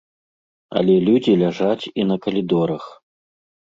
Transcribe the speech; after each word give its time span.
Але 0.79 0.95
людзі 1.09 1.37
ляжаць 1.43 1.89
і 1.91 2.01
на 2.13 2.21
калідорах. 2.27 2.83